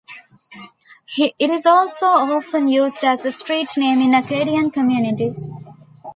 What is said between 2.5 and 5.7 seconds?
used as a street name in Acadian communities.